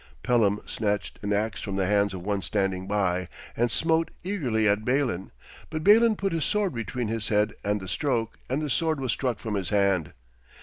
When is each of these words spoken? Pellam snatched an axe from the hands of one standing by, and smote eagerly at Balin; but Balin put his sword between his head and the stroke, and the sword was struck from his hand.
Pellam 0.23 0.61
snatched 0.65 1.19
an 1.21 1.31
axe 1.31 1.61
from 1.61 1.75
the 1.75 1.85
hands 1.85 2.15
of 2.15 2.23
one 2.23 2.41
standing 2.41 2.87
by, 2.87 3.27
and 3.55 3.69
smote 3.71 4.09
eagerly 4.23 4.67
at 4.67 4.83
Balin; 4.83 5.29
but 5.69 5.83
Balin 5.83 6.15
put 6.15 6.33
his 6.33 6.43
sword 6.43 6.73
between 6.73 7.07
his 7.07 7.27
head 7.27 7.53
and 7.63 7.79
the 7.79 7.87
stroke, 7.87 8.39
and 8.49 8.63
the 8.63 8.69
sword 8.71 8.99
was 8.99 9.11
struck 9.11 9.37
from 9.37 9.53
his 9.53 9.69
hand. 9.69 10.13